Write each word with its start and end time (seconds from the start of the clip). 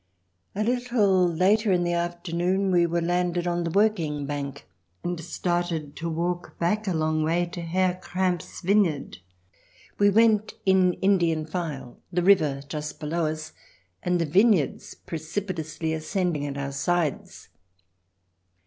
A 0.55 0.63
little 0.63 1.27
later 1.31 1.71
in 1.71 1.83
the 1.83 1.93
afternoon 1.93 2.71
we 2.71 2.87
were 2.87 3.03
landed 3.03 3.45
on 3.45 3.63
the 3.63 3.69
working 3.69 4.25
bank, 4.25 4.67
and 5.03 5.19
started 5.23 5.95
to 5.97 6.09
walk 6.09 6.57
back 6.57 6.87
a 6.87 6.93
long 6.95 7.21
way 7.21 7.45
to 7.45 7.61
Herr 7.61 7.99
Kramp's 8.01 8.61
vineyard. 8.61 9.19
We 9.99 10.09
went 10.09 10.55
in 10.65 10.93
Indian 10.93 11.45
file, 11.45 11.99
the 12.11 12.23
river 12.23 12.63
just 12.67 12.99
below 12.99 13.27
us 13.27 13.53
and 14.01 14.19
the 14.19 14.25
vineyards 14.25 14.95
precipitously 14.95 15.93
ascending 15.93 16.47
at 16.47 16.57
our 16.57 16.71
sides. 16.71 17.49